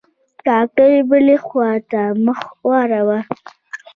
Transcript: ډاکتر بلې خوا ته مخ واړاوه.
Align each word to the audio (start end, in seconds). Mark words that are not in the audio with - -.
ډاکتر 0.45 0.91
بلې 1.09 1.37
خوا 1.45 1.71
ته 1.91 2.01
مخ 2.25 2.39
واړاوه. 2.67 3.19